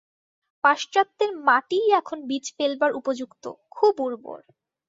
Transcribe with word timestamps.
পাশ্চাত্যের 0.63 1.31
মাটিই 1.47 1.87
এখন 1.91 2.17
বীজ 2.27 2.45
ফেলবার 2.57 2.91
উপযুক্ত, 2.93 3.43
খুব 3.71 3.93
উর্বর। 3.99 4.39